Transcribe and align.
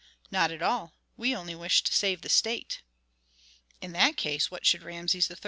"Not 0.31 0.49
at 0.49 0.63
all. 0.63 0.95
We 1.15 1.35
only 1.35 1.53
wish 1.53 1.83
to 1.83 1.93
save 1.93 2.21
the 2.21 2.29
state." 2.29 2.81
"In 3.81 3.91
that 3.91 4.17
case 4.17 4.49
what 4.49 4.65
should 4.65 4.81
Rameses 4.81 5.27
XIII. 5.27 5.37